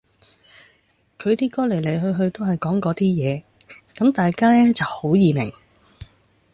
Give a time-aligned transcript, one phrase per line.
[1.19, 3.43] 佢啲歌嚟嚟去去都係講嗰啲嘢，
[3.93, 5.53] 咁大家呢就好易明